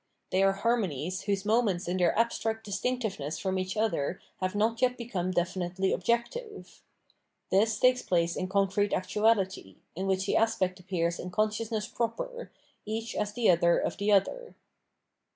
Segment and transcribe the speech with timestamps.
[0.31, 4.97] They are harmonies whose moments in their abstract distinctiveness from each other have not yet
[4.97, 6.81] become definitely objective:
[7.51, 11.37] this takes place in concrete actuality, in which the aspects The Moral View of the
[11.37, 12.51] World 617 appear in consciousness proper,
[12.87, 14.55] eacli as the other of the other.